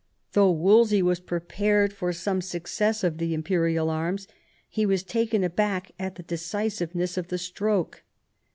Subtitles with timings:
[0.33, 4.27] Though Wolsey was prepared for some success of the imperial arms,
[4.67, 8.01] he was taken aback at the decisive ness of the stroke.